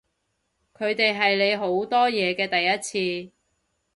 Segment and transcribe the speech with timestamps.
[0.73, 2.65] 佢哋係你好多嘢嘅第
[3.23, 3.31] 一次